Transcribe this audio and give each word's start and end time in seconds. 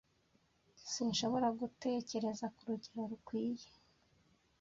Sinshobora 0.91 1.47
gutekereza 1.59 2.45
kurugero 2.55 3.01
rukwiye. 3.11 3.67